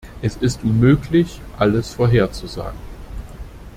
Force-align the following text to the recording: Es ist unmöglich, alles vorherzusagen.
Es 0.23 0.35
ist 0.37 0.63
unmöglich, 0.63 1.39
alles 1.59 1.93
vorherzusagen. 1.93 2.79